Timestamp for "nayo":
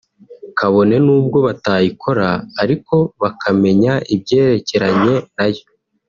5.35-5.65